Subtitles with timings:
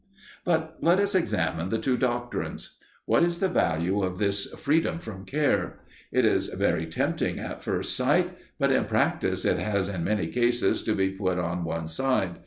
[0.45, 2.75] But let us examine the two doctrines.
[3.05, 5.77] What is the value of this "freedom from care"?
[6.11, 10.81] It is very tempting at first sight, but in practice it has in many cases
[10.85, 12.39] to be put on one side.